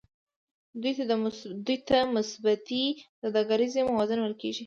[1.67, 2.81] دې ته مثبته
[3.21, 4.59] سوداګریزه موازنه ویل کېږي